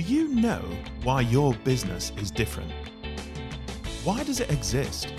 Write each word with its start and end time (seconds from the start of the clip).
Do 0.00 0.14
you 0.14 0.28
know 0.28 0.62
why 1.02 1.20
your 1.20 1.52
business 1.52 2.10
is 2.16 2.30
different? 2.30 2.72
Why 4.02 4.24
does 4.24 4.40
it 4.40 4.50
exist? 4.50 5.12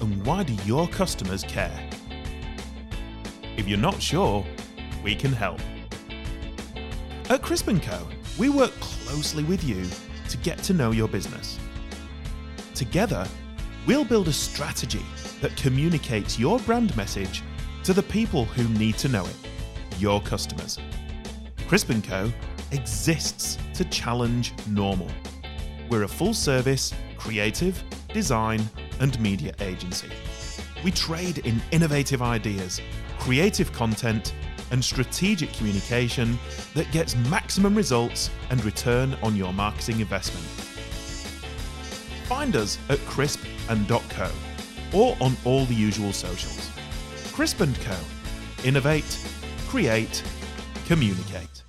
And 0.00 0.24
why 0.24 0.44
do 0.44 0.52
your 0.64 0.86
customers 0.86 1.42
care? 1.42 1.90
If 3.56 3.66
you're 3.66 3.76
not 3.76 4.00
sure, 4.00 4.46
we 5.02 5.16
can 5.16 5.32
help. 5.32 5.58
At 7.28 7.42
Crisp 7.42 7.68
& 7.76 7.82
Co, 7.82 8.06
we 8.38 8.48
work 8.48 8.70
closely 8.78 9.42
with 9.42 9.64
you 9.64 9.84
to 10.28 10.36
get 10.36 10.58
to 10.58 10.72
know 10.72 10.92
your 10.92 11.08
business. 11.08 11.58
Together, 12.76 13.26
we'll 13.88 14.04
build 14.04 14.28
a 14.28 14.32
strategy 14.32 15.04
that 15.40 15.56
communicates 15.56 16.38
your 16.38 16.60
brand 16.60 16.96
message 16.96 17.42
to 17.82 17.92
the 17.92 18.04
people 18.04 18.44
who 18.44 18.68
need 18.78 18.98
to 18.98 19.08
know 19.08 19.26
it, 19.26 19.36
your 19.98 20.20
customers. 20.20 20.78
Crisp 21.66 21.90
& 22.02 22.04
Co 22.04 22.32
exists 22.72 23.58
to 23.74 23.84
challenge 23.86 24.52
normal. 24.68 25.08
We're 25.88 26.04
a 26.04 26.08
full 26.08 26.34
service, 26.34 26.92
creative, 27.16 27.82
design, 28.12 28.68
and 29.00 29.18
media 29.20 29.54
agency. 29.60 30.10
We 30.84 30.90
trade 30.90 31.38
in 31.38 31.62
innovative 31.72 32.22
ideas, 32.22 32.80
creative 33.18 33.72
content, 33.72 34.34
and 34.70 34.84
strategic 34.84 35.52
communication 35.52 36.38
that 36.74 36.90
gets 36.92 37.16
maximum 37.30 37.74
results 37.74 38.30
and 38.50 38.64
return 38.64 39.16
on 39.22 39.36
your 39.36 39.52
marketing 39.52 40.00
investment. 40.00 40.44
Find 42.26 42.56
us 42.56 42.78
at 42.88 42.98
crisp 43.00 43.40
and.co 43.68 44.30
or 44.92 45.16
on 45.20 45.36
all 45.44 45.64
the 45.66 45.74
usual 45.74 46.12
socials. 46.12 46.70
Crisp 47.32 47.58
& 47.58 47.80
Co. 47.80 47.96
Innovate, 48.64 49.18
create, 49.68 50.22
communicate. 50.86 51.62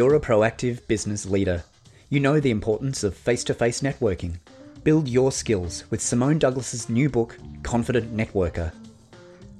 You're 0.00 0.14
a 0.14 0.18
proactive 0.18 0.86
business 0.86 1.26
leader. 1.26 1.62
You 2.08 2.20
know 2.20 2.40
the 2.40 2.50
importance 2.50 3.04
of 3.04 3.14
face 3.14 3.44
to 3.44 3.52
face 3.52 3.82
networking. 3.82 4.38
Build 4.82 5.06
your 5.06 5.30
skills 5.30 5.84
with 5.90 6.00
Simone 6.00 6.38
Douglas's 6.38 6.88
new 6.88 7.10
book, 7.10 7.36
Confident 7.62 8.16
Networker. 8.16 8.72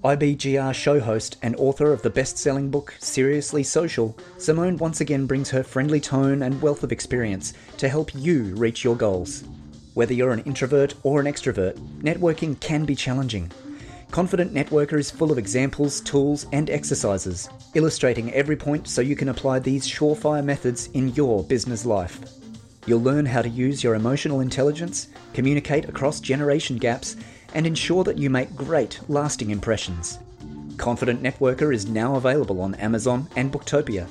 IBGR 0.03 0.73
show 0.73 0.99
host 0.99 1.37
and 1.43 1.55
author 1.57 1.93
of 1.93 2.01
the 2.01 2.09
best 2.09 2.39
selling 2.39 2.71
book, 2.71 2.95
Seriously 3.01 3.63
Social, 3.63 4.17
Simone 4.39 4.79
once 4.79 5.03
again 5.03 5.27
brings 5.27 5.51
her 5.51 5.63
friendly 5.63 6.01
tone 6.01 6.43
and 6.45 6.63
wealth 6.63 6.83
of 6.83 6.91
experience 6.91 7.53
to 7.77 7.91
help 7.91 8.15
you 8.15 8.55
reach 8.55 8.83
your 8.83 8.97
goals. 8.97 9.45
Whether 9.93 10.15
you're 10.15 10.33
an 10.33 10.45
introvert 10.45 10.95
or 11.03 11.21
an 11.21 11.27
extrovert, 11.27 11.75
networking 11.99 12.59
can 12.61 12.87
be 12.87 12.95
challenging. 12.95 13.53
Confident 14.11 14.53
Networker 14.53 14.99
is 14.99 15.09
full 15.09 15.31
of 15.31 15.39
examples, 15.39 16.01
tools, 16.01 16.47
and 16.53 16.69
exercises, 16.69 17.49
illustrating 17.75 18.33
every 18.35 18.57
point 18.57 18.89
so 18.89 19.01
you 19.01 19.15
can 19.15 19.29
apply 19.29 19.61
these 19.61 19.87
surefire 19.87 20.45
methods 20.45 20.89
in 20.95 21.15
your 21.15 21.45
business 21.45 21.87
life. 21.87 22.19
You'll 22.87 23.03
learn 23.03 23.25
how 23.25 23.41
to 23.41 23.49
use 23.49 23.85
your 23.85 23.95
emotional 23.95 24.41
intelligence, 24.41 25.09
communicate 25.33 25.89
across 25.89 26.19
generation 26.19 26.77
gaps, 26.77 27.17
and 27.55 27.67
ensure 27.67 28.03
that 28.03 28.19
you 28.19 28.31
make 28.31 28.57
great, 28.57 28.99
lasting 29.09 29.51
impressions. 29.51 30.19
Confident 30.77 31.23
Networker 31.23 31.73
is 31.73 31.87
now 31.87 32.17
available 32.17 32.61
on 32.63 32.75
Amazon 32.77 33.29
and 33.37 33.53
Booktopia, 33.53 34.09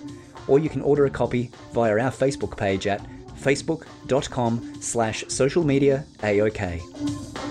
or 0.47 0.59
you 0.59 0.69
can 0.69 0.81
order 0.81 1.07
a 1.07 1.09
copy 1.09 1.51
via 1.73 1.91
our 1.91 2.11
Facebook 2.11 2.55
page 2.55 2.87
at 2.87 3.05
facebook.com 3.35 4.75
slash 4.81 5.25
social 5.27 5.65
media 5.65 6.05
AOK. 6.19 7.48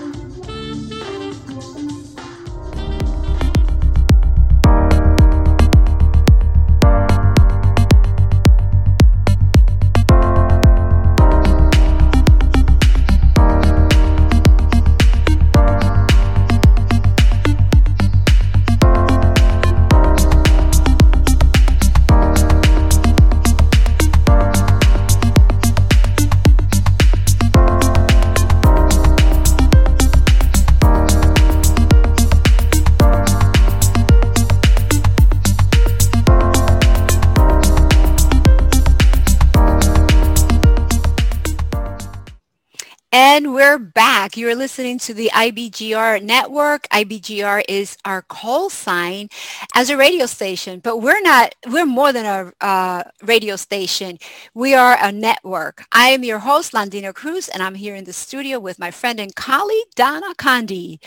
We're 43.68 43.76
back. 43.76 44.38
You're 44.38 44.54
listening 44.54 44.98
to 45.00 45.12
the 45.12 45.30
IBGR 45.34 46.22
network. 46.22 46.88
IBGR 46.88 47.64
is 47.68 47.98
our 48.02 48.22
call 48.22 48.70
sign 48.70 49.28
as 49.74 49.90
a 49.90 49.96
radio 49.98 50.24
station, 50.24 50.80
but 50.80 51.02
we're 51.02 51.20
not, 51.20 51.54
we're 51.66 51.84
more 51.84 52.10
than 52.10 52.24
a 52.24 52.64
uh, 52.64 53.02
radio 53.22 53.56
station. 53.56 54.18
We 54.54 54.72
are 54.72 54.96
a 54.98 55.12
network. 55.12 55.84
I 55.92 56.08
am 56.08 56.24
your 56.24 56.38
host, 56.38 56.72
Londina 56.72 57.14
Cruz, 57.14 57.48
and 57.48 57.62
I'm 57.62 57.74
here 57.74 57.94
in 57.94 58.04
the 58.04 58.14
studio 58.14 58.58
with 58.58 58.78
my 58.78 58.90
friend 58.90 59.20
and 59.20 59.36
colleague, 59.36 59.88
Donna 59.94 60.34
Kunde. 60.38 60.98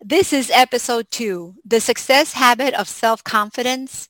This 0.00 0.32
is 0.32 0.52
episode 0.54 1.10
two, 1.10 1.56
the 1.64 1.80
success 1.80 2.34
habit 2.34 2.74
of 2.74 2.86
self-confidence 2.86 4.08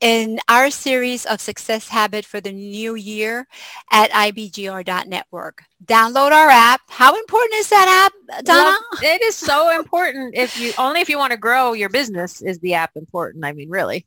in 0.00 0.38
our 0.48 0.70
series 0.70 1.26
of 1.26 1.40
success 1.40 1.88
habit 1.88 2.24
for 2.24 2.40
the 2.40 2.52
new 2.52 2.94
year 2.94 3.46
at 3.90 4.10
ibgr.network. 4.10 5.62
Download 5.84 6.32
our 6.32 6.50
app. 6.50 6.80
How 6.88 7.16
important 7.16 7.54
is 7.54 7.68
that 7.70 8.10
app, 8.28 8.44
Donna? 8.44 8.76
Well, 8.92 9.00
it 9.02 9.22
is 9.22 9.36
so 9.36 9.76
important. 9.78 10.34
If 10.36 10.58
you 10.58 10.72
only 10.78 11.00
if 11.00 11.08
you 11.08 11.18
want 11.18 11.32
to 11.32 11.38
grow 11.38 11.72
your 11.72 11.88
business 11.88 12.42
is 12.42 12.58
the 12.60 12.74
app 12.74 12.92
important. 12.96 13.44
I 13.44 13.52
mean, 13.52 13.70
really. 13.70 14.06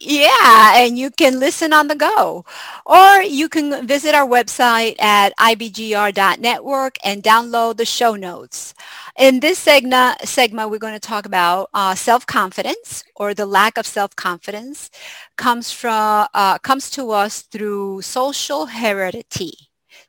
Yeah, 0.00 0.76
and 0.76 0.98
you 0.98 1.10
can 1.10 1.38
listen 1.40 1.72
on 1.72 1.88
the 1.88 1.94
go. 1.96 2.44
Or 2.86 3.22
you 3.22 3.48
can 3.48 3.86
visit 3.86 4.14
our 4.14 4.26
website 4.26 5.00
at 5.00 5.32
ibgr.network 5.38 6.96
and 7.04 7.22
download 7.22 7.76
the 7.76 7.84
show 7.84 8.14
notes. 8.14 8.74
In 9.18 9.40
this 9.40 9.58
segment, 9.58 10.20
segment 10.28 10.70
we're 10.70 10.78
going 10.78 10.94
to 10.94 11.00
talk 11.00 11.26
about 11.26 11.70
uh, 11.74 11.94
self-confidence 11.94 13.04
or 13.16 13.34
the 13.34 13.46
lack 13.46 13.76
of 13.78 13.86
self-confidence 13.86 14.90
comes 15.36 15.72
from 15.72 16.26
uh, 16.34 16.58
comes 16.58 16.90
to 16.90 17.10
us 17.10 17.42
through 17.42 18.02
social 18.02 18.66
heredity. 18.66 19.67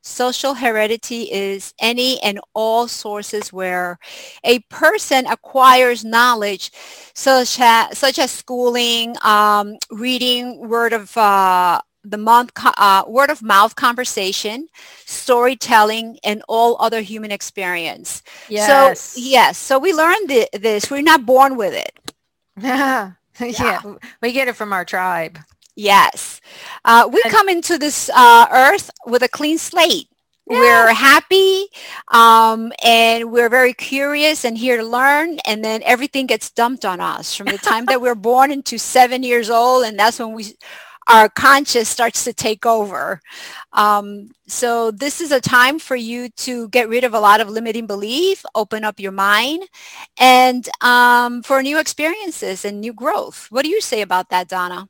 Social 0.09 0.55
heredity 0.55 1.31
is 1.31 1.73
any 1.79 2.21
and 2.21 2.39
all 2.53 2.87
sources 2.87 3.53
where 3.53 3.99
a 4.43 4.59
person 4.69 5.25
acquires 5.27 6.03
knowledge 6.03 6.71
such 7.13 7.59
as, 7.59 7.97
such 7.97 8.19
as 8.19 8.31
schooling, 8.31 9.15
um, 9.23 9.77
reading, 9.91 10.67
word 10.67 10.93
of 10.93 11.15
uh, 11.15 11.81
the 12.03 12.17
month, 12.17 12.51
uh, 12.55 13.03
word 13.07 13.29
of 13.29 13.41
mouth 13.41 13.75
conversation, 13.75 14.67
storytelling, 15.05 16.17
and 16.23 16.41
all 16.47 16.77
other 16.79 17.01
human 17.01 17.31
experience. 17.31 18.23
Yes. 18.47 18.99
So 18.99 19.19
yes, 19.19 19.57
so 19.57 19.79
we 19.79 19.93
learned 19.93 20.29
th- 20.29 20.49
this. 20.53 20.89
We're 20.89 21.01
not 21.01 21.25
born 21.25 21.55
with 21.57 21.73
it. 21.73 22.13
yeah. 22.61 23.13
yeah, 23.39 23.81
we 24.21 24.31
get 24.31 24.47
it 24.47 24.55
from 24.55 24.73
our 24.73 24.85
tribe. 24.85 25.37
Yes, 25.75 26.41
uh, 26.83 27.09
we 27.11 27.21
come 27.29 27.47
into 27.47 27.77
this 27.77 28.09
uh, 28.13 28.47
earth 28.51 28.89
with 29.05 29.23
a 29.23 29.29
clean 29.29 29.57
slate. 29.57 30.07
Yeah. 30.49 30.57
We're 30.57 30.93
happy 30.93 31.67
um, 32.11 32.73
and 32.83 33.31
we're 33.31 33.49
very 33.49 33.73
curious 33.73 34.45
and 34.45 34.57
here 34.57 34.77
to 34.77 34.83
learn. 34.83 35.37
And 35.45 35.63
then 35.63 35.83
everything 35.83 36.25
gets 36.25 36.49
dumped 36.49 36.85
on 36.85 36.99
us 36.99 37.35
from 37.35 37.47
the 37.47 37.59
time 37.59 37.85
that 37.85 38.01
we're 38.01 38.15
born 38.15 38.51
into 38.51 38.79
seven 38.79 39.21
years 39.21 39.51
old. 39.51 39.85
And 39.85 39.97
that's 39.99 40.17
when 40.17 40.33
we 40.33 40.55
our 41.07 41.27
conscious 41.29 41.89
starts 41.89 42.23
to 42.23 42.33
take 42.33 42.65
over. 42.65 43.19
Um, 43.73 44.29
so 44.47 44.91
this 44.91 45.21
is 45.21 45.31
a 45.31 45.41
time 45.41 45.79
for 45.79 45.95
you 45.95 46.29
to 46.29 46.69
get 46.69 46.87
rid 46.87 47.03
of 47.03 47.13
a 47.13 47.19
lot 47.19 47.41
of 47.41 47.49
limiting 47.49 47.87
belief, 47.87 48.45
open 48.55 48.83
up 48.83 48.99
your 48.99 49.11
mind, 49.11 49.63
and 50.19 50.67
um, 50.81 51.41
for 51.43 51.61
new 51.63 51.79
experiences 51.79 52.63
and 52.63 52.79
new 52.79 52.93
growth. 52.93 53.47
What 53.49 53.63
do 53.63 53.69
you 53.69 53.81
say 53.81 54.01
about 54.01 54.29
that, 54.29 54.47
Donna? 54.47 54.87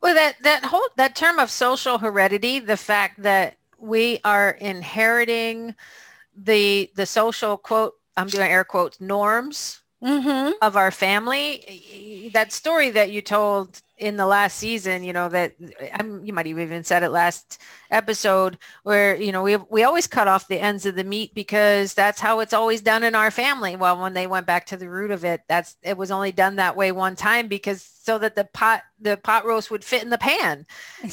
Well, 0.00 0.14
that 0.14 0.36
that 0.42 0.64
whole 0.64 0.88
that 0.96 1.16
term 1.16 1.38
of 1.38 1.50
social 1.50 1.98
heredity, 1.98 2.58
the 2.58 2.76
fact 2.76 3.22
that 3.22 3.56
we 3.78 4.20
are 4.24 4.50
inheriting 4.50 5.74
the 6.36 6.90
the 6.94 7.06
social 7.06 7.56
quote, 7.56 7.94
I'm 8.16 8.28
doing 8.28 8.50
air 8.50 8.64
quotes, 8.64 9.00
norms 9.00 9.80
mm-hmm. 10.02 10.52
of 10.62 10.76
our 10.76 10.90
family. 10.90 12.30
That 12.32 12.52
story 12.52 12.90
that 12.90 13.10
you 13.10 13.22
told 13.22 13.82
in 13.98 14.16
the 14.16 14.26
last 14.26 14.58
season, 14.58 15.02
you 15.02 15.12
know, 15.12 15.28
that 15.28 15.54
I'm, 15.92 16.24
you 16.24 16.32
might 16.32 16.46
have 16.46 16.58
even 16.58 16.84
said 16.84 17.02
it 17.02 17.10
last 17.10 17.60
episode 17.90 18.58
where, 18.82 19.16
you 19.16 19.32
know, 19.32 19.42
we, 19.42 19.56
we 19.56 19.82
always 19.82 20.06
cut 20.06 20.28
off 20.28 20.48
the 20.48 20.60
ends 20.60 20.86
of 20.86 20.94
the 20.94 21.04
meat 21.04 21.34
because 21.34 21.94
that's 21.94 22.20
how 22.20 22.40
it's 22.40 22.52
always 22.52 22.80
done 22.80 23.02
in 23.02 23.14
our 23.14 23.30
family. 23.30 23.76
Well, 23.76 24.00
when 24.00 24.14
they 24.14 24.26
went 24.26 24.46
back 24.46 24.66
to 24.66 24.76
the 24.76 24.88
root 24.88 25.10
of 25.10 25.24
it, 25.24 25.42
that's, 25.48 25.76
it 25.82 25.96
was 25.96 26.10
only 26.10 26.32
done 26.32 26.56
that 26.56 26.76
way 26.76 26.92
one 26.92 27.16
time 27.16 27.48
because 27.48 27.82
so 28.08 28.16
that 28.16 28.36
the 28.36 28.44
pot 28.44 28.84
the 28.98 29.18
pot 29.18 29.44
roast 29.44 29.70
would 29.70 29.84
fit 29.84 30.02
in 30.02 30.08
the 30.08 30.16
pan. 30.16 30.64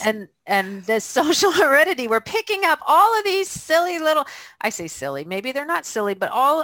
And 0.06 0.30
and 0.46 0.82
the 0.86 1.02
social 1.18 1.52
heredity 1.52 2.08
we're 2.08 2.22
picking 2.22 2.64
up 2.64 2.80
all 2.88 3.20
of 3.20 3.26
these 3.26 3.50
silly 3.50 4.00
little 4.00 4.26
i 4.62 4.70
say 4.70 4.88
silly 4.88 5.26
maybe 5.26 5.52
they're 5.52 5.66
not 5.66 5.86
silly 5.86 6.14
but 6.14 6.32
all 6.32 6.64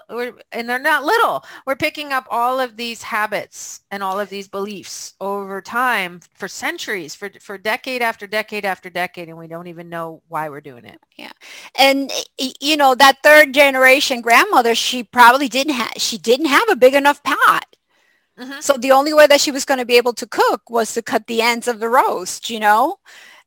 and 0.52 0.70
they're 0.70 0.80
not 0.80 1.04
little. 1.04 1.44
We're 1.66 1.76
picking 1.76 2.14
up 2.14 2.28
all 2.30 2.60
of 2.60 2.78
these 2.78 3.02
habits 3.02 3.82
and 3.92 4.02
all 4.02 4.20
of 4.20 4.30
these 4.30 4.48
beliefs 4.48 5.16
over 5.20 5.62
time 5.62 6.11
for 6.20 6.48
centuries 6.48 7.16
for 7.16 7.30
for 7.40 7.58
decade 7.58 8.02
after 8.02 8.28
decade 8.28 8.66
after 8.66 8.90
decade 8.90 9.30
and 9.30 9.38
we 9.38 9.48
don't 9.48 9.68
even 9.68 9.90
know 9.90 10.22
why 10.28 10.50
we're 10.50 10.62
doing 10.62 10.86
it 10.86 11.00
yeah 11.18 11.32
and 11.78 12.12
you 12.60 12.76
know 12.76 12.94
that 12.96 13.18
third 13.24 13.54
generation 13.54 14.22
grandmother 14.22 14.76
she 14.76 15.04
probably 15.04 15.48
didn't 15.48 15.74
have 15.74 15.92
she 15.98 16.18
didn't 16.18 16.48
have 16.48 16.70
a 16.70 16.76
big 16.76 16.94
enough 16.94 17.24
pot 17.24 17.66
Mm-hmm. 18.40 18.62
So 18.62 18.78
the 18.78 18.92
only 18.92 19.14
way 19.14 19.28
that 19.28 19.42
she 19.42 19.52
was 19.52 19.66
going 19.66 19.80
to 19.80 19.86
be 19.86 19.98
able 19.98 20.14
to 20.14 20.26
cook 20.26 20.70
was 20.70 20.94
to 20.94 21.02
cut 21.02 21.28
the 21.28 21.42
ends 21.42 21.68
of 21.68 21.80
the 21.80 21.90
roast, 21.90 22.50
you 22.50 22.60
know? 22.60 22.98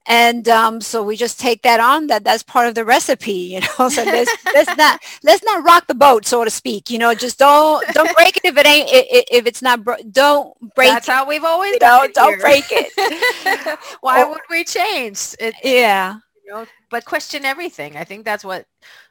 And 0.06 0.48
um, 0.48 0.80
so 0.80 1.02
we 1.02 1.16
just 1.16 1.40
take 1.40 1.62
that 1.62 1.80
on 1.80 2.08
that 2.08 2.24
that's 2.24 2.42
part 2.42 2.68
of 2.68 2.74
the 2.74 2.84
recipe, 2.84 3.32
you 3.32 3.60
know. 3.60 3.88
So 3.88 4.04
let's, 4.04 4.30
let's 4.52 4.76
not 4.76 5.02
let's 5.22 5.42
not 5.44 5.64
rock 5.64 5.86
the 5.86 5.94
boat, 5.94 6.26
so 6.26 6.44
to 6.44 6.50
speak. 6.50 6.90
You 6.90 6.98
know, 6.98 7.14
just 7.14 7.38
don't 7.38 7.86
don't 7.94 8.14
break 8.16 8.36
it 8.36 8.44
if 8.44 8.56
it 8.56 8.66
ain't 8.66 8.88
if 8.92 9.46
it's 9.46 9.62
not 9.62 9.82
bro- 9.82 10.02
don't 10.10 10.54
break. 10.74 10.90
That's 10.90 11.08
it. 11.08 11.12
how 11.12 11.26
we've 11.26 11.44
always 11.44 11.78
done. 11.78 12.10
Don't 12.12 12.30
here. 12.30 12.40
break 12.40 12.64
it. 12.70 13.78
Why 14.00 14.22
or, 14.22 14.30
would 14.30 14.42
we 14.50 14.64
change? 14.64 15.34
It, 15.40 15.54
yeah. 15.62 16.18
You 16.44 16.52
know, 16.52 16.66
but 16.90 17.04
question 17.04 17.44
everything. 17.44 17.96
I 17.96 18.04
think 18.04 18.24
that's 18.24 18.44
what 18.44 18.66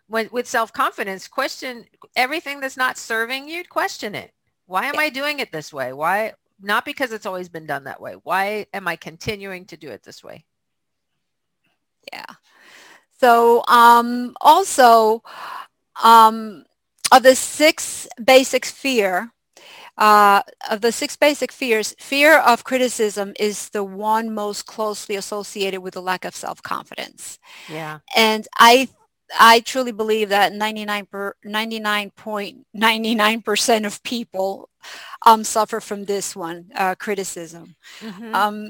when, 0.08 0.30
with 0.32 0.48
self 0.48 0.72
confidence. 0.72 1.28
Question 1.28 1.86
everything 2.16 2.60
that's 2.60 2.78
not 2.78 2.98
serving 2.98 3.50
you. 3.50 3.64
Question 3.64 4.14
it 4.14 4.32
why 4.66 4.86
am 4.86 4.98
I 4.98 5.10
doing 5.10 5.40
it 5.40 5.52
this 5.52 5.74
way? 5.74 5.94
Why? 5.94 6.34
Not 6.62 6.86
because 6.86 7.12
it's 7.12 7.26
always 7.26 7.50
been 7.50 7.66
done 7.66 7.84
that 7.84 8.02
way. 8.02 8.16
Why 8.24 8.66
am 8.74 8.88
I 8.88 8.96
continuing 8.96 9.66
to 9.66 9.78
do 9.78 9.90
it 9.90 10.04
this 10.04 10.24
way? 10.24 10.46
So 13.24 13.64
um, 13.70 14.36
also 14.42 15.24
um, 16.04 16.66
of 17.10 17.24
the 17.24 17.36
six 17.36 18.06
basic 18.22 18.66
fear, 18.66 19.32
uh, 19.98 20.42
of 20.70 20.82
the 20.82 20.92
six 20.92 21.16
basic 21.16 21.54
fears, 21.54 21.96
fear 22.00 22.40
of 22.40 22.66
criticism 22.66 23.32
is 23.40 23.70
the 23.70 23.86
one 23.86 24.34
most 24.34 24.66
closely 24.66 25.16
associated 25.16 25.80
with 25.80 25.94
the 25.94 26.02
lack 26.02 26.26
of 26.26 26.36
self-confidence. 26.36 27.40
Yeah. 27.70 28.00
And 28.14 28.46
I 28.60 28.90
I 29.40 29.62
truly 29.62 29.94
believe 29.94 30.28
that 30.28 30.52
99 30.52 31.06
per, 31.06 31.34
99.99% 31.46 33.86
of 33.86 34.04
people 34.04 34.68
um, 35.26 35.46
suffer 35.46 35.80
from 35.80 36.04
this 36.04 36.36
one, 36.36 36.72
uh, 36.76 36.96
criticism. 36.96 37.78
Mm-hmm. 38.02 38.36
Um, 38.36 38.70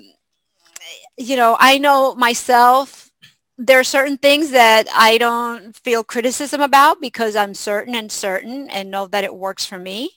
you 1.18 1.38
know, 1.38 1.58
I 1.60 1.80
know 1.80 2.14
myself, 2.16 3.03
there 3.58 3.80
are 3.80 3.84
certain 3.84 4.18
things 4.18 4.52
that 4.52 4.88
I 4.94 5.18
don't 5.18 5.76
feel 5.78 6.04
criticism 6.04 6.62
about 6.62 7.00
because 7.02 7.36
I'm 7.36 7.54
certain 7.54 7.96
and 7.96 8.12
certain 8.12 8.70
and 8.70 8.90
know 8.90 9.08
that 9.08 9.24
it 9.24 9.36
works 9.36 9.66
for 9.66 9.78
me. 9.78 10.12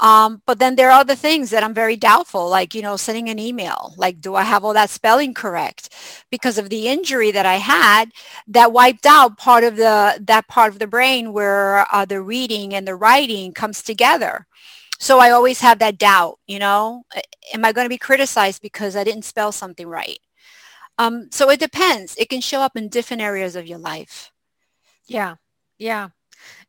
Um, 0.00 0.42
but 0.46 0.58
then 0.58 0.76
there 0.76 0.90
are 0.90 1.00
other 1.00 1.14
things 1.14 1.50
that 1.50 1.64
I'm 1.64 1.72
very 1.72 1.96
doubtful, 1.96 2.50
like, 2.50 2.74
you 2.74 2.82
know, 2.82 2.96
sending 2.98 3.30
an 3.30 3.38
email, 3.38 3.94
like, 3.96 4.20
do 4.20 4.34
I 4.34 4.42
have 4.42 4.62
all 4.62 4.74
that 4.74 4.90
spelling 4.90 5.34
correct? 5.34 5.88
Because 6.30 6.58
of 6.58 6.68
the 6.68 6.88
injury 6.88 7.30
that 7.30 7.46
I 7.46 7.54
had 7.56 8.12
that 8.48 8.72
wiped 8.72 9.06
out 9.06 9.38
part 9.38 9.64
of 9.64 9.76
the, 9.76 10.18
that 10.26 10.48
part 10.48 10.72
of 10.72 10.80
the 10.80 10.86
brain 10.86 11.32
where 11.32 11.86
uh, 11.94 12.04
the 12.04 12.20
reading 12.20 12.74
and 12.74 12.86
the 12.86 12.94
writing 12.94 13.52
comes 13.54 13.82
together. 13.82 14.46
So 14.98 15.18
I 15.18 15.30
always 15.30 15.60
have 15.60 15.78
that 15.80 15.98
doubt, 15.98 16.38
you 16.46 16.58
know, 16.58 17.04
am 17.54 17.64
I 17.64 17.72
going 17.72 17.86
to 17.86 17.90
be 17.90 17.98
criticized 17.98 18.62
because 18.62 18.96
I 18.96 19.04
didn't 19.04 19.24
spell 19.24 19.52
something 19.52 19.86
right? 19.86 20.18
Um, 20.98 21.28
so 21.30 21.50
it 21.50 21.60
depends. 21.60 22.16
It 22.16 22.28
can 22.28 22.40
show 22.40 22.60
up 22.60 22.76
in 22.76 22.88
different 22.88 23.22
areas 23.22 23.56
of 23.56 23.66
your 23.66 23.78
life. 23.78 24.32
Yeah. 25.06 25.36
Yeah. 25.78 26.08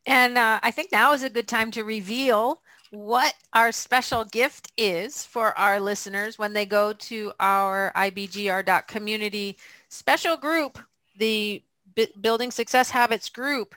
And 0.05 0.37
uh, 0.37 0.59
I 0.63 0.71
think 0.71 0.91
now 0.91 1.13
is 1.13 1.23
a 1.23 1.29
good 1.29 1.47
time 1.47 1.71
to 1.71 1.83
reveal 1.83 2.61
what 2.91 3.33
our 3.53 3.71
special 3.71 4.23
gift 4.23 4.71
is 4.77 5.25
for 5.25 5.57
our 5.57 5.79
listeners 5.79 6.39
when 6.39 6.53
they 6.53 6.65
go 6.65 6.93
to 6.93 7.33
our 7.39 7.91
ibgr.community 7.95 9.57
special 9.89 10.37
group, 10.37 10.79
the 11.17 11.61
B- 11.95 12.13
Building 12.21 12.51
Success 12.51 12.89
Habits 12.89 13.29
group. 13.29 13.75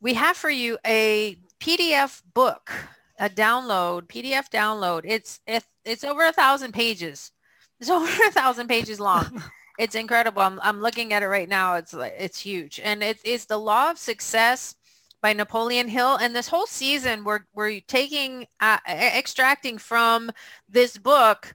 We 0.00 0.14
have 0.14 0.36
for 0.36 0.50
you 0.50 0.78
a 0.86 1.36
PDF 1.60 2.22
book, 2.34 2.70
a 3.18 3.28
download, 3.28 4.06
PDF 4.08 4.48
download. 4.50 5.02
It's 5.04 5.40
it's, 5.46 5.66
it's 5.84 6.04
over 6.04 6.26
a 6.26 6.32
thousand 6.32 6.72
pages. 6.72 7.32
It's 7.80 7.90
over 7.90 8.06
a 8.06 8.30
thousand 8.30 8.68
pages 8.68 9.00
long. 9.00 9.42
it's 9.82 9.96
incredible. 9.96 10.42
I'm, 10.42 10.60
I'm 10.62 10.80
looking 10.80 11.12
at 11.12 11.24
it 11.24 11.26
right 11.26 11.48
now. 11.48 11.74
It's 11.74 11.92
like 11.92 12.14
it's 12.16 12.38
huge, 12.38 12.80
and 12.84 13.02
it 13.02 13.18
is 13.24 13.46
the 13.46 13.58
law 13.58 13.90
of 13.90 13.98
success 13.98 14.76
by 15.20 15.32
Napoleon 15.32 15.88
Hill. 15.88 16.16
And 16.16 16.36
this 16.36 16.46
whole 16.46 16.66
season, 16.66 17.24
we're, 17.24 17.40
we're 17.52 17.80
taking, 17.80 18.46
uh, 18.60 18.78
extracting 18.88 19.78
from 19.78 20.30
this 20.68 20.96
book, 20.96 21.52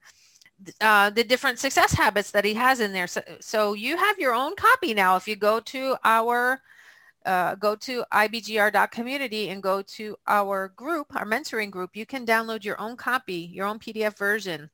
uh, 0.81 1.09
the 1.11 1.23
different 1.23 1.59
success 1.59 1.93
habits 1.93 2.31
that 2.31 2.43
he 2.43 2.53
has 2.55 2.81
in 2.81 2.91
there. 2.91 3.07
So, 3.07 3.21
so 3.39 3.73
you 3.73 3.95
have 3.95 4.19
your 4.19 4.33
own 4.33 4.55
copy 4.57 4.93
now. 4.93 5.15
If 5.15 5.27
you 5.27 5.37
go 5.37 5.61
to 5.61 5.95
our, 6.03 6.61
uh, 7.25 7.55
go 7.55 7.75
to 7.75 8.03
ibgr.community 8.11 9.49
and 9.49 9.63
go 9.63 9.81
to 9.81 10.17
our 10.27 10.69
group, 10.69 11.15
our 11.15 11.25
mentoring 11.25 11.71
group, 11.71 11.95
you 11.95 12.05
can 12.05 12.25
download 12.25 12.65
your 12.65 12.79
own 12.79 12.97
copy, 12.97 13.51
your 13.53 13.67
own 13.67 13.79
PDF 13.79 14.17
version 14.17 14.69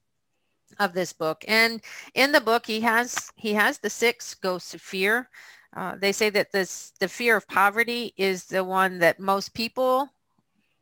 of 0.79 0.93
this 0.93 1.13
book. 1.13 1.43
And 1.47 1.81
in 2.13 2.31
the 2.31 2.41
book, 2.41 2.65
he 2.65 2.81
has, 2.81 3.31
he 3.35 3.53
has 3.53 3.77
the 3.77 3.89
six 3.89 4.33
ghosts 4.35 4.73
of 4.73 4.81
fear. 4.81 5.29
Uh, 5.75 5.95
they 5.95 6.11
say 6.11 6.29
that 6.29 6.51
this 6.51 6.93
the 6.99 7.07
fear 7.07 7.35
of 7.35 7.47
poverty 7.47 8.13
is 8.15 8.45
the 8.45 8.63
one 8.63 8.99
that 8.99 9.19
most 9.19 9.53
people 9.53 10.09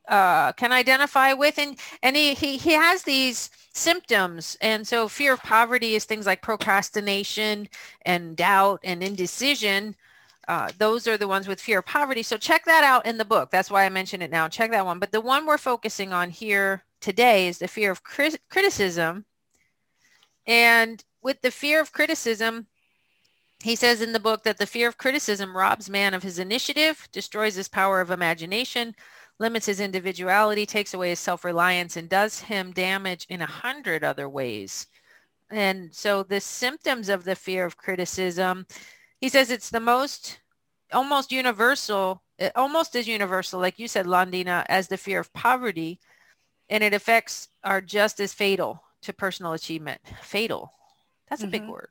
uh, 0.08 0.52
can 0.54 0.72
identify 0.74 1.34
with, 1.34 1.58
and 1.58 1.78
and 2.04 2.16
he, 2.16 2.34
he 2.34 2.58
he 2.58 2.74
has 2.74 3.04
these 3.04 3.50
symptoms, 3.74 4.58
and 4.60 4.86
so 4.86 5.08
fear 5.08 5.34
of 5.34 5.42
poverty 5.44 5.96
is 5.96 6.04
things 6.04 6.26
like 6.26 6.42
procrastination 6.42 7.70
and 8.06 8.36
doubt 8.36 8.82
and 8.84 9.02
indecision. 9.02 9.96
Uh, 10.48 10.70
those 10.78 11.08
are 11.08 11.18
the 11.18 11.28
ones 11.28 11.48
with 11.48 11.62
fear 11.62 11.80
of 11.80 11.86
poverty. 11.86 12.24
So 12.24 12.36
check 12.36 12.66
that 12.66 12.84
out 12.84 13.06
in 13.06 13.18
the 13.18 13.24
book. 13.24 13.52
That's 13.52 13.72
why 13.72 13.86
I 13.86 13.90
mention 13.90 14.22
it 14.22 14.32
now. 14.32 14.50
Check 14.50 14.72
that 14.72 14.86
one. 14.86 15.00
But 15.00 15.12
the 15.14 15.22
one 15.22 15.46
we're 15.46 15.58
focusing 15.58 16.12
on 16.12 16.30
here 16.30 16.84
today 17.00 17.48
is 17.48 17.60
the 17.60 17.68
fear 17.68 17.92
of 17.92 18.04
crit- 18.04 18.42
criticism. 18.50 19.26
And 20.48 21.04
with 21.22 21.42
the 21.42 21.52
fear 21.52 21.80
of 21.80 21.92
criticism, 21.92 22.68
he 23.64 23.76
says 23.76 24.02
in 24.02 24.14
the 24.14 24.20
book 24.20 24.44
that 24.44 24.58
the 24.58 24.66
fear 24.66 24.88
of 24.88 24.98
criticism 24.98 25.56
robs 25.56 25.90
man 25.90 26.14
of 26.14 26.24
his 26.24 26.40
initiative, 26.40 27.08
destroys 27.12 27.56
his 27.56 27.68
power 27.68 28.02
of 28.02 28.10
imagination, 28.10 28.96
limits 29.40 29.68
his 29.68 29.80
individuality, 29.80 30.66
takes 30.66 30.94
away 30.94 31.10
his 31.10 31.20
self-reliance, 31.20 31.96
and 31.96 32.10
does 32.10 32.40
him 32.40 32.72
damage 32.72 33.26
in 33.30 33.42
a 33.42 33.46
hundred 33.46 34.04
other 34.04 34.28
ways. 34.28 34.88
And 35.52 35.94
so 35.94 36.24
the 36.24 36.40
symptoms 36.40 37.10
of 37.10 37.24
the 37.24 37.36
fear 37.36 37.66
of 37.66 37.78
criticism, 37.78 38.66
he 39.20 39.30
says 39.30 39.52
it's 39.52 39.70
the 39.70 39.80
most, 39.80 40.40
almost 40.92 41.32
universal, 41.32 42.24
eh, 42.40 42.52
almost 42.56 42.96
as 42.96 43.08
universal, 43.08 43.60
like 43.60 43.78
you 43.78 43.88
said, 43.88 44.06
Londina, 44.06 44.66
as 44.70 44.88
the 44.88 44.98
fear 44.98 45.20
of 45.20 45.34
poverty. 45.34 46.00
And 46.70 46.84
it 46.84 46.94
affects 46.94 47.50
are 47.64 47.82
just 47.82 48.20
as 48.20 48.34
fatal 48.34 48.82
to 49.04 49.14
personal 49.14 49.54
achievement. 49.54 50.02
Fatal. 50.22 50.74
That's 51.30 51.42
a 51.42 51.46
mm-hmm. 51.46 51.52
big 51.52 51.68
word. 51.68 51.90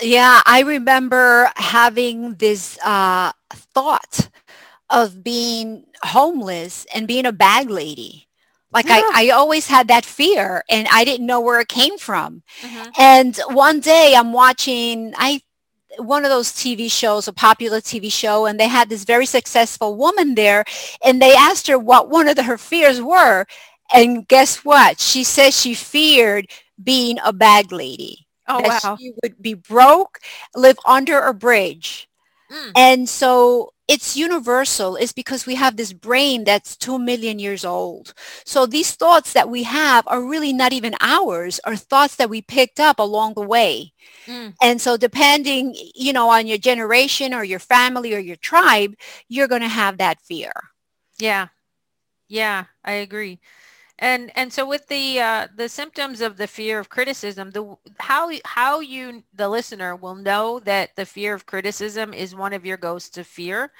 Yeah, 0.00 0.42
I 0.44 0.60
remember 0.60 1.50
having 1.56 2.34
this 2.34 2.78
uh, 2.84 3.32
thought 3.52 4.28
of 4.90 5.22
being 5.22 5.86
homeless 6.02 6.86
and 6.94 7.08
being 7.08 7.26
a 7.26 7.32
bag 7.32 7.70
lady. 7.70 8.28
Like 8.72 8.86
yeah. 8.86 9.02
I, 9.04 9.26
I 9.26 9.30
always 9.30 9.68
had 9.68 9.88
that 9.88 10.04
fear 10.04 10.64
and 10.68 10.88
I 10.90 11.04
didn't 11.04 11.26
know 11.26 11.40
where 11.40 11.60
it 11.60 11.68
came 11.68 11.96
from. 11.96 12.42
Mm-hmm. 12.60 12.90
And 12.98 13.40
one 13.50 13.80
day 13.80 14.14
I'm 14.16 14.32
watching, 14.32 15.14
I 15.16 15.40
one 15.98 16.24
of 16.24 16.30
those 16.30 16.50
TV 16.50 16.90
shows, 16.90 17.28
a 17.28 17.32
popular 17.32 17.80
TV 17.80 18.10
show, 18.10 18.46
and 18.46 18.58
they 18.58 18.68
had 18.68 18.88
this 18.88 19.04
very 19.04 19.26
successful 19.26 19.96
woman 19.96 20.34
there, 20.34 20.64
and 21.04 21.22
they 21.22 21.34
asked 21.34 21.68
her 21.68 21.78
what 21.78 22.10
one 22.10 22.26
of 22.26 22.34
the, 22.34 22.42
her 22.42 22.58
fears 22.58 23.00
were, 23.00 23.46
and 23.94 24.26
guess 24.28 24.64
what? 24.64 25.00
She 25.00 25.24
says 25.24 25.58
she 25.58 25.74
feared 25.74 26.50
being 26.82 27.18
a 27.24 27.32
bag 27.32 27.72
lady. 27.72 28.26
Oh, 28.46 28.60
that 28.60 28.84
wow. 28.84 28.96
she 29.00 29.12
would 29.22 29.40
be 29.40 29.54
broke, 29.54 30.18
live 30.54 30.78
under 30.84 31.20
a 31.20 31.32
bridge. 31.32 32.08
Mm. 32.50 32.72
And 32.76 33.08
so 33.08 33.72
it's 33.88 34.16
universal 34.16 34.96
is 34.96 35.12
because 35.12 35.46
we 35.46 35.54
have 35.56 35.76
this 35.76 35.92
brain 35.92 36.44
that's 36.44 36.76
2 36.76 36.98
million 36.98 37.38
years 37.38 37.64
old. 37.64 38.14
So 38.44 38.66
these 38.66 38.94
thoughts 38.94 39.32
that 39.32 39.48
we 39.48 39.62
have 39.64 40.06
are 40.08 40.22
really 40.22 40.52
not 40.52 40.72
even 40.72 40.94
ours, 41.00 41.60
are 41.64 41.76
thoughts 41.76 42.16
that 42.16 42.30
we 42.30 42.42
picked 42.42 42.80
up 42.80 42.98
along 42.98 43.34
the 43.34 43.46
way. 43.46 43.92
Mm. 44.26 44.54
And 44.62 44.80
so 44.80 44.96
depending, 44.96 45.74
you 45.94 46.12
know, 46.12 46.28
on 46.30 46.46
your 46.46 46.58
generation 46.58 47.34
or 47.34 47.44
your 47.44 47.58
family 47.58 48.14
or 48.14 48.18
your 48.18 48.36
tribe, 48.36 48.94
you're 49.28 49.48
going 49.48 49.62
to 49.62 49.68
have 49.68 49.98
that 49.98 50.20
fear. 50.20 50.52
Yeah. 51.18 51.48
Yeah, 52.28 52.64
I 52.84 52.92
agree. 52.92 53.38
And 54.00 54.32
and 54.34 54.52
so 54.52 54.66
with 54.66 54.88
the 54.88 55.20
uh, 55.20 55.48
the 55.54 55.68
symptoms 55.68 56.20
of 56.20 56.36
the 56.36 56.48
fear 56.48 56.80
of 56.80 56.88
criticism, 56.88 57.52
the 57.52 57.76
how 58.00 58.28
how 58.44 58.80
you 58.80 59.22
the 59.32 59.48
listener 59.48 59.94
will 59.94 60.16
know 60.16 60.58
that 60.60 60.96
the 60.96 61.06
fear 61.06 61.32
of 61.32 61.46
criticism 61.46 62.12
is 62.12 62.34
one 62.34 62.52
of 62.52 62.66
your 62.66 62.76
ghosts 62.76 63.16
of 63.18 63.26
fear, 63.26 63.70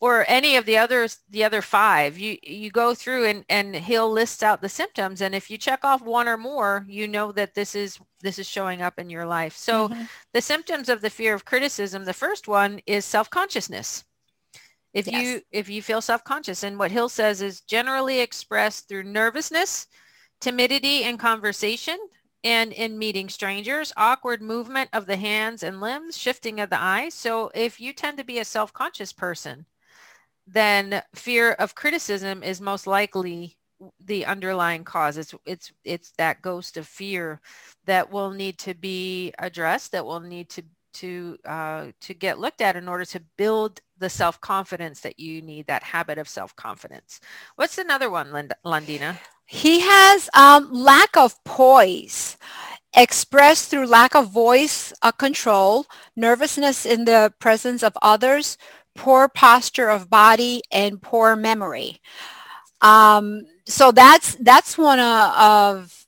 or 0.00 0.24
any 0.26 0.56
of 0.56 0.66
the 0.66 0.76
others 0.76 1.20
the 1.30 1.44
other 1.44 1.62
five. 1.62 2.18
You 2.18 2.36
you 2.42 2.70
go 2.72 2.94
through 2.94 3.26
and 3.26 3.44
and 3.48 3.76
he'll 3.76 4.10
list 4.10 4.42
out 4.42 4.60
the 4.60 4.68
symptoms, 4.68 5.20
and 5.20 5.36
if 5.36 5.48
you 5.48 5.56
check 5.56 5.84
off 5.84 6.02
one 6.02 6.26
or 6.26 6.36
more, 6.36 6.84
you 6.88 7.06
know 7.06 7.30
that 7.32 7.54
this 7.54 7.76
is 7.76 8.00
this 8.22 8.40
is 8.40 8.48
showing 8.48 8.82
up 8.82 8.98
in 8.98 9.08
your 9.08 9.24
life. 9.24 9.56
So 9.56 9.88
mm-hmm. 9.88 10.02
the 10.32 10.42
symptoms 10.42 10.88
of 10.88 11.00
the 11.00 11.10
fear 11.10 11.32
of 11.32 11.44
criticism, 11.44 12.04
the 12.04 12.12
first 12.12 12.48
one 12.48 12.80
is 12.86 13.04
self 13.04 13.30
consciousness 13.30 14.04
if 14.92 15.06
yes. 15.06 15.22
you 15.22 15.40
if 15.50 15.68
you 15.68 15.82
feel 15.82 16.00
self-conscious 16.00 16.62
and 16.62 16.78
what 16.78 16.90
hill 16.90 17.08
says 17.08 17.42
is 17.42 17.60
generally 17.60 18.20
expressed 18.20 18.88
through 18.88 19.02
nervousness 19.02 19.86
timidity 20.40 21.04
in 21.04 21.16
conversation 21.16 21.98
and 22.42 22.72
in 22.72 22.98
meeting 22.98 23.28
strangers 23.28 23.92
awkward 23.96 24.42
movement 24.42 24.88
of 24.92 25.06
the 25.06 25.16
hands 25.16 25.62
and 25.62 25.80
limbs 25.80 26.16
shifting 26.16 26.60
of 26.60 26.70
the 26.70 26.80
eyes 26.80 27.14
so 27.14 27.50
if 27.54 27.80
you 27.80 27.92
tend 27.92 28.18
to 28.18 28.24
be 28.24 28.38
a 28.38 28.44
self-conscious 28.44 29.12
person 29.12 29.64
then 30.46 31.02
fear 31.14 31.52
of 31.52 31.74
criticism 31.74 32.42
is 32.42 32.60
most 32.60 32.86
likely 32.86 33.56
the 34.04 34.26
underlying 34.26 34.84
cause 34.84 35.16
it's 35.16 35.34
it's 35.46 35.72
it's 35.84 36.12
that 36.18 36.42
ghost 36.42 36.76
of 36.76 36.86
fear 36.86 37.40
that 37.86 38.10
will 38.10 38.30
need 38.30 38.58
to 38.58 38.74
be 38.74 39.32
addressed 39.38 39.92
that 39.92 40.04
will 40.04 40.20
need 40.20 40.48
to 40.50 40.62
to 40.94 41.38
uh, 41.44 41.86
to 42.00 42.14
get 42.14 42.38
looked 42.38 42.60
at 42.60 42.76
in 42.76 42.88
order 42.88 43.04
to 43.06 43.20
build 43.36 43.80
the 43.98 44.10
self-confidence 44.10 45.00
that 45.00 45.20
you 45.20 45.42
need, 45.42 45.66
that 45.66 45.82
habit 45.82 46.18
of 46.18 46.28
self-confidence. 46.28 47.20
What's 47.56 47.78
another 47.78 48.10
one, 48.10 48.32
Linda? 48.32 48.56
He 49.46 49.80
has 49.80 50.30
um, 50.34 50.72
lack 50.72 51.16
of 51.16 51.42
poise 51.44 52.36
expressed 52.96 53.70
through 53.70 53.86
lack 53.86 54.14
of 54.14 54.30
voice 54.30 54.92
uh, 55.02 55.12
control, 55.12 55.86
nervousness 56.16 56.86
in 56.86 57.04
the 57.04 57.32
presence 57.38 57.82
of 57.82 57.96
others, 58.02 58.56
poor 58.94 59.28
posture 59.28 59.88
of 59.88 60.10
body, 60.10 60.62
and 60.70 61.02
poor 61.02 61.36
memory. 61.36 62.00
Um, 62.80 63.42
so 63.66 63.92
that's 63.92 64.34
that's 64.36 64.78
one 64.78 64.98
of, 64.98 65.34
of 65.36 66.06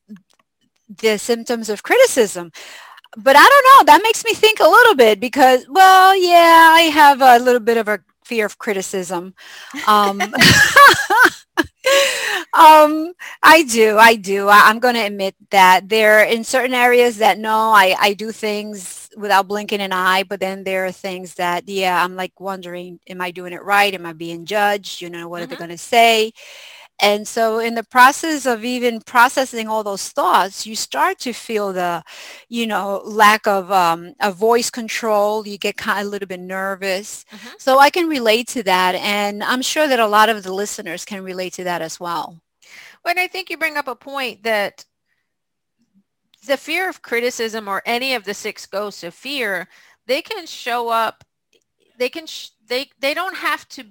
the 0.89 1.19
symptoms 1.19 1.69
of 1.69 1.83
criticism 1.83 2.53
but 3.16 3.37
I 3.37 3.42
don't 3.42 3.87
know. 3.87 3.92
That 3.92 4.02
makes 4.02 4.25
me 4.25 4.35
think 4.35 4.61
a 4.61 4.69
little 4.69 4.95
bit 4.95 5.21
because, 5.21 5.66
well, 5.69 6.16
yeah, 6.16 6.71
I 6.73 6.83
have 6.83 7.21
a 7.21 7.38
little 7.38 7.61
bit 7.61 7.76
of 7.76 7.88
a 7.88 8.00
fear 8.25 8.47
of 8.47 8.59
criticism. 8.59 9.35
Um, 9.87 10.21
um, 12.54 13.12
I 13.42 13.64
do. 13.69 13.99
I 13.99 14.16
do. 14.16 14.49
I, 14.49 14.71
am 14.71 14.78
going 14.78 14.95
to 14.95 15.04
admit 15.04 15.35
that 15.50 15.88
there 15.88 16.21
are 16.21 16.25
in 16.25 16.45
certain 16.45 16.75
areas 16.75 17.19
that 17.19 17.38
no, 17.38 17.73
I, 17.73 17.95
I 17.99 18.14
do 18.14 18.33
things 18.33 19.11
without 19.16 19.49
blinking 19.49 19.81
an 19.81 19.92
eye, 19.92 20.23
but 20.23 20.40
then 20.40 20.64
there 20.64 20.87
are 20.87 20.92
things 20.92 21.35
that, 21.35 21.69
yeah, 21.69 22.02
I'm 22.02 22.16
like 22.16 22.40
wondering, 22.40 23.00
am 23.09 23.21
I 23.21 23.31
doing 23.31 23.52
it 23.52 23.62
right? 23.62 23.92
Am 23.92 24.07
I 24.07 24.14
being 24.14 24.47
judged? 24.47 25.02
You 25.02 25.11
know, 25.11 25.28
what 25.28 25.42
mm-hmm. 25.42 25.45
are 25.45 25.47
they 25.47 25.54
mm-hmm. 25.54 25.64
going 25.64 25.76
to 25.76 25.78
say? 25.78 26.33
And 27.02 27.26
so 27.26 27.59
in 27.59 27.75
the 27.75 27.82
process 27.82 28.47
of 28.47 28.64
even 28.64 29.00
processing 29.00 29.66
all 29.66 29.82
those 29.82 30.09
thoughts, 30.11 30.66
you 30.66 30.76
start 30.76 31.18
to 31.21 31.32
feel 31.32 31.73
the, 31.73 32.04
you 32.49 32.64
know, 32.64 33.02
lack 33.04 33.49
of 33.49 33.73
um, 33.73 34.14
a 34.21 34.30
voice 34.30 34.71
control. 34.71 35.44
You 35.44 35.59
get 35.59 35.76
kind 35.76 35.99
of 35.99 36.06
a 36.06 36.09
little 36.09 36.28
bit 36.28 36.38
nervous. 36.38 37.25
Mm-hmm. 37.32 37.49
So 37.59 37.80
I 37.80 37.90
can 37.90 38.06
relate 38.09 38.47
to 38.49 38.62
that. 38.62 38.94
And 38.94 39.42
I'm 39.42 39.62
sure 39.62 39.88
that 39.88 39.99
a 39.99 40.06
lot 40.06 40.28
of 40.28 40.44
the 40.44 40.54
listeners 40.54 41.04
can 41.04 41.25
relate 41.25 41.54
to 41.54 41.64
that 41.64 41.82
as 41.82 41.99
well. 41.99 42.40
Well, 43.04 43.14
I 43.18 43.26
think 43.26 43.50
you 43.50 43.59
bring 43.59 43.76
up 43.76 43.88
a 43.88 43.97
point 43.97 44.44
that 44.44 44.85
the 46.47 46.56
fear 46.56 46.88
of 46.88 47.02
criticism 47.02 47.66
or 47.66 47.82
any 47.85 48.14
of 48.14 48.23
the 48.23 48.35
six 48.35 48.64
ghosts 48.64 49.02
of 49.02 49.12
fear, 49.12 49.66
they 50.06 50.23
can 50.23 50.47
show 50.47 50.88
up. 50.88 51.25
They 51.99 52.09
can, 52.09 52.26
sh- 52.26 52.50
they, 52.64 52.90
they 53.00 53.12
don't 53.12 53.37
have 53.37 53.68
to 53.71 53.87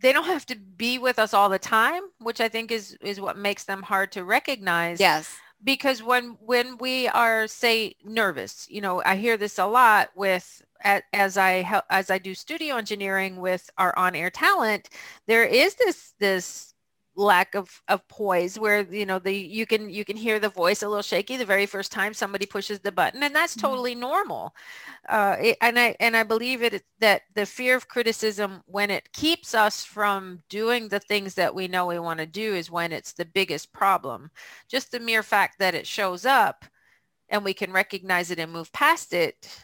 they 0.00 0.12
don't 0.12 0.24
have 0.24 0.46
to 0.46 0.56
be 0.56 0.98
with 0.98 1.18
us 1.18 1.34
all 1.34 1.48
the 1.48 1.58
time, 1.58 2.02
which 2.18 2.40
I 2.40 2.48
think 2.48 2.70
is 2.70 2.96
is 3.00 3.20
what 3.20 3.36
makes 3.36 3.64
them 3.64 3.82
hard 3.82 4.12
to 4.12 4.24
recognize. 4.24 5.00
Yes. 5.00 5.36
Because 5.62 6.02
when 6.02 6.38
when 6.40 6.78
we 6.78 7.08
are 7.08 7.46
say 7.46 7.94
nervous, 8.04 8.66
you 8.70 8.80
know, 8.80 9.02
I 9.04 9.16
hear 9.16 9.36
this 9.36 9.58
a 9.58 9.66
lot 9.66 10.10
with 10.14 10.62
as 10.82 11.36
I 11.36 11.82
as 11.90 12.10
I 12.10 12.18
do 12.18 12.34
studio 12.34 12.76
engineering 12.76 13.36
with 13.36 13.68
our 13.76 13.96
on-air 13.98 14.30
talent, 14.30 14.88
there 15.26 15.44
is 15.44 15.74
this 15.74 16.14
this 16.18 16.74
lack 17.16 17.54
of, 17.54 17.82
of 17.88 18.06
poise 18.08 18.58
where 18.58 18.82
you 18.82 19.04
know 19.04 19.18
the 19.18 19.32
you 19.32 19.66
can 19.66 19.90
you 19.90 20.04
can 20.04 20.16
hear 20.16 20.38
the 20.38 20.48
voice 20.48 20.82
a 20.82 20.88
little 20.88 21.02
shaky 21.02 21.36
the 21.36 21.44
very 21.44 21.66
first 21.66 21.90
time 21.90 22.14
somebody 22.14 22.46
pushes 22.46 22.78
the 22.80 22.92
button 22.92 23.22
and 23.22 23.34
that's 23.34 23.56
mm-hmm. 23.56 23.66
totally 23.66 23.92
mm-hmm. 23.92 24.00
normal 24.00 24.54
uh, 25.08 25.36
it, 25.40 25.56
and 25.60 25.78
i 25.78 25.94
and 25.98 26.16
i 26.16 26.22
believe 26.22 26.62
it 26.62 26.82
that 27.00 27.22
the 27.34 27.44
fear 27.44 27.74
of 27.76 27.88
criticism 27.88 28.62
when 28.66 28.90
it 28.90 29.12
keeps 29.12 29.54
us 29.54 29.84
from 29.84 30.40
doing 30.48 30.88
the 30.88 31.00
things 31.00 31.34
that 31.34 31.54
we 31.54 31.66
know 31.66 31.86
we 31.86 31.98
want 31.98 32.20
to 32.20 32.26
do 32.26 32.54
is 32.54 32.70
when 32.70 32.92
it's 32.92 33.12
the 33.12 33.24
biggest 33.24 33.72
problem 33.72 34.30
just 34.68 34.92
the 34.92 35.00
mere 35.00 35.22
fact 35.22 35.58
that 35.58 35.74
it 35.74 35.86
shows 35.86 36.24
up 36.24 36.64
and 37.28 37.44
we 37.44 37.52
can 37.52 37.72
recognize 37.72 38.30
it 38.30 38.38
and 38.38 38.52
move 38.52 38.72
past 38.72 39.12
it 39.12 39.62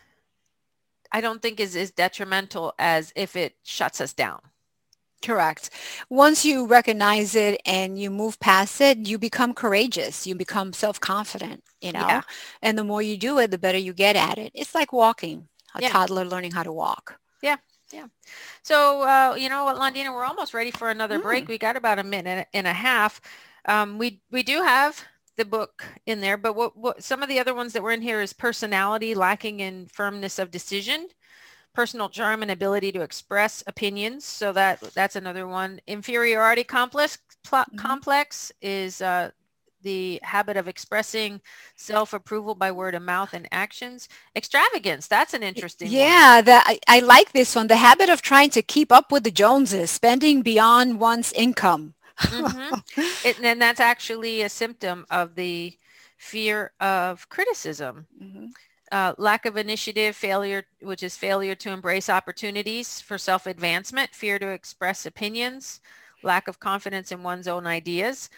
i 1.13 1.21
don't 1.21 1.43
think 1.43 1.61
is 1.61 1.77
as 1.77 1.93
detrimental 1.93 2.75
as 2.79 3.13
if 3.15 3.37
it 3.37 3.55
shuts 3.63 4.01
us 4.01 4.13
down 4.13 4.41
Correct. 5.25 5.71
Once 6.09 6.45
you 6.45 6.67
recognize 6.67 7.35
it 7.35 7.61
and 7.65 7.99
you 7.99 8.11
move 8.11 8.39
past 8.39 8.81
it, 8.81 8.99
you 9.09 9.19
become 9.19 9.55
courageous. 9.55 10.27
You 10.27 10.35
become 10.35 10.73
self-confident, 10.73 11.65
you 11.81 11.93
know, 11.93 12.07
yeah. 12.07 12.23
and 12.63 12.79
the 12.79 12.85
more 12.85 13.03
you 13.03 13.17
do 13.17 13.39
it, 13.39 13.51
the 13.51 13.59
better 13.59 13.79
you 13.79 13.93
get 13.93 14.15
at 14.15 14.39
it. 14.39 14.53
It's 14.55 14.75
like 14.75 14.93
walking, 14.93 15.49
a 15.75 15.83
yeah. 15.83 15.89
toddler 15.89 16.25
learning 16.25 16.53
how 16.53 16.63
to 16.63 16.73
walk. 16.73 17.19
Yeah. 17.43 17.57
Yeah. 17.93 18.07
So, 18.63 19.03
uh, 19.03 19.37
you 19.37 19.49
know 19.49 19.65
what, 19.65 19.77
Londina, 19.77 20.13
we're 20.13 20.25
almost 20.25 20.55
ready 20.55 20.71
for 20.71 20.91
another 20.91 21.19
mm. 21.19 21.23
break. 21.23 21.49
We 21.49 21.57
got 21.57 21.77
about 21.77 22.01
a 22.01 22.05
minute 22.05 22.49
and 22.53 22.67
a 22.67 22.73
half. 22.73 23.21
Um, 23.65 23.97
we, 23.97 24.21
we 24.31 24.43
do 24.43 24.63
have 24.63 25.03
the 25.37 25.45
book 25.45 25.85
in 26.05 26.21
there, 26.21 26.37
but 26.37 26.55
what, 26.55 26.77
what 26.77 27.03
some 27.03 27.23
of 27.23 27.29
the 27.29 27.39
other 27.39 27.55
ones 27.55 27.73
that 27.73 27.83
were 27.83 27.93
in 27.93 28.03
here 28.03 28.21
is 28.21 28.33
personality 28.33 29.15
lacking 29.15 29.61
in 29.61 29.87
firmness 29.87 30.39
of 30.39 30.51
decision 30.51 31.09
personal 31.77 32.09
charm 32.09 32.41
and 32.41 32.51
ability 32.51 32.91
to 32.91 33.03
express 33.03 33.63
opinions. 33.67 34.25
So 34.25 34.51
that 34.55 34.81
that's 34.95 35.15
another 35.15 35.47
one. 35.47 35.79
Inferiority 35.87 36.65
complex 36.65 37.19
mm-hmm. 37.45 37.77
complex 37.77 38.51
is 38.63 39.03
uh, 39.03 39.31
the 39.83 40.19
habit 40.23 40.57
of 40.57 40.69
expressing 40.69 41.43
self-approval 41.77 42.55
by 42.55 42.73
word 42.73 42.95
of 42.95 43.03
mouth 43.03 43.35
and 43.35 43.47
actions. 43.53 44.09
Extravagance, 44.35 45.07
that's 45.07 45.35
an 45.35 45.43
interesting 45.43 45.89
yeah, 45.91 46.41
that 46.41 46.65
I, 46.67 46.81
I 46.89 47.01
like 47.01 47.33
this 47.33 47.55
one. 47.55 47.67
The 47.67 47.77
habit 47.77 48.09
of 48.09 48.23
trying 48.23 48.51
to 48.51 48.63
keep 48.63 48.91
up 48.91 49.13
with 49.13 49.25
the 49.25 49.31
Joneses, 49.31 49.91
spending 49.91 50.41
beyond 50.41 50.99
one's 50.99 51.31
income. 51.35 51.93
mm-hmm. 52.19 53.01
it, 53.29 53.39
and 53.43 53.61
that's 53.61 53.81
actually 53.81 54.41
a 54.41 54.49
symptom 54.49 55.05
of 55.11 55.35
the 55.35 55.77
fear 56.17 56.73
of 56.81 57.29
criticism. 57.29 58.07
Mm-hmm 58.19 58.47
uh, 58.93 59.15
lack 59.19 59.47
of 59.47 59.57
initiative, 59.57 60.15
failure, 60.17 60.65
which 60.81 61.03
is 61.03 61.17
failure 61.17 61.55
to 61.57 61.71
embrace 61.71 62.09
opportunities 62.09 63.01
for 63.01 63.19
self-advancement, 63.19 64.15
fear 64.15 64.39
to 64.39 64.49
express 64.49 65.07
opinions, 65.07 65.81
lack 66.23 66.49
of 66.49 66.61
confidence 66.61 67.13
in 67.13 67.23
one's 67.23 67.49
own 67.49 67.67
ideas. 67.67 68.31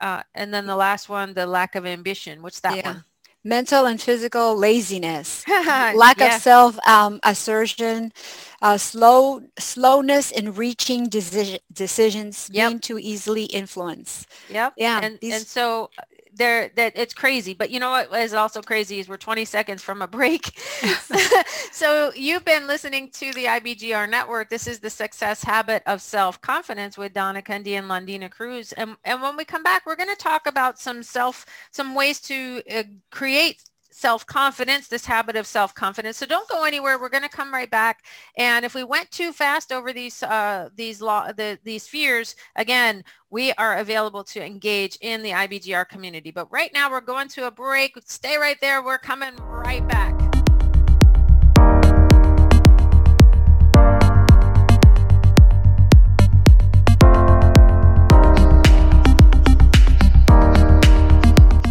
Uh, 0.00 0.22
and 0.34 0.52
then 0.52 0.66
the 0.66 0.76
last 0.76 1.08
one, 1.08 1.34
the 1.34 1.46
lack 1.46 1.74
of 1.74 1.86
ambition. 1.86 2.42
What's 2.42 2.60
that 2.60 2.76
yeah. 2.76 2.92
one? 2.92 3.04
Mental 3.42 3.86
and 3.86 4.00
physical 4.00 4.56
laziness, 4.56 5.44
lack 5.48 6.18
yeah. 6.18 6.34
of 6.34 6.42
self 6.42 6.88
um, 6.88 7.20
assertion, 7.22 8.12
uh, 8.60 8.76
slow 8.76 9.40
slowness 9.56 10.32
in 10.32 10.52
reaching 10.52 11.08
deci- 11.08 11.60
decisions, 11.72 12.50
yep. 12.52 12.70
being 12.70 12.80
too 12.80 12.98
easily 12.98 13.44
influenced. 13.44 14.26
Yep. 14.50 14.74
Yeah. 14.76 14.98
And, 15.00 15.20
these... 15.20 15.34
and 15.34 15.46
so 15.46 15.90
there 16.36 16.70
that 16.76 16.92
it's 16.96 17.14
crazy. 17.14 17.54
But 17.54 17.70
you 17.70 17.80
know 17.80 17.90
what 17.90 18.12
is 18.20 18.34
also 18.34 18.62
crazy 18.62 19.00
is 19.00 19.08
we're 19.08 19.16
20 19.16 19.44
seconds 19.44 19.82
from 19.82 20.02
a 20.02 20.08
break. 20.08 20.58
So 21.72 22.12
you've 22.14 22.44
been 22.44 22.66
listening 22.66 23.10
to 23.12 23.32
the 23.34 23.44
ibgr 23.44 24.08
network. 24.08 24.48
This 24.48 24.66
is 24.66 24.80
the 24.80 24.90
success 24.90 25.44
habit 25.44 25.82
of 25.86 26.00
self-confidence 26.00 26.96
with 26.96 27.12
donna 27.12 27.42
Kunde 27.42 27.68
and 27.68 27.86
londina 27.90 28.30
cruz. 28.30 28.72
And, 28.72 28.96
and 29.04 29.20
when 29.22 29.36
we 29.36 29.44
come 29.44 29.62
back 29.62 29.84
we're 29.86 29.96
going 29.96 30.08
to 30.08 30.16
talk 30.16 30.46
about 30.46 30.78
some 30.78 31.02
self 31.02 31.44
some 31.70 31.94
ways 31.94 32.20
to 32.22 32.62
uh, 32.74 32.84
create 33.10 33.62
self-confidence, 33.96 34.88
this 34.88 35.06
habit 35.06 35.36
of 35.36 35.46
self-confidence. 35.46 36.18
So 36.18 36.26
don't 36.26 36.48
go 36.50 36.64
anywhere. 36.64 36.98
We're 36.98 37.08
going 37.08 37.22
to 37.22 37.30
come 37.30 37.52
right 37.52 37.70
back. 37.70 38.04
And 38.36 38.64
if 38.64 38.74
we 38.74 38.84
went 38.84 39.10
too 39.10 39.32
fast 39.32 39.72
over 39.72 39.92
these 39.92 40.22
uh, 40.22 40.68
these 40.74 41.00
law 41.00 41.32
the, 41.32 41.58
these 41.64 41.88
fears, 41.88 42.36
again, 42.56 43.02
we 43.30 43.52
are 43.52 43.78
available 43.78 44.22
to 44.24 44.44
engage 44.44 44.98
in 45.00 45.22
the 45.22 45.30
IBGR 45.30 45.88
community. 45.88 46.30
But 46.30 46.52
right 46.52 46.70
now 46.74 46.90
we're 46.90 47.00
going 47.00 47.28
to 47.28 47.46
a 47.46 47.50
break. 47.50 47.96
Stay 48.04 48.36
right 48.36 48.60
there. 48.60 48.84
We're 48.84 48.98
coming 48.98 49.34
right 49.36 49.86
back. 49.88 50.15